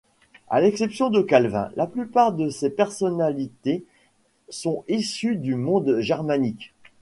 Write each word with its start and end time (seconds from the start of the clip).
À 0.49 0.61
l'exception 0.61 1.11
de 1.11 1.21
Calvin, 1.21 1.69
la 1.75 1.85
plupart 1.85 2.33
de 2.33 2.49
ces 2.49 2.71
personnalités 2.71 3.85
sont 4.49 4.83
issues 4.87 5.35
du 5.35 5.53
monde 5.53 5.99
germanique. 5.99 6.73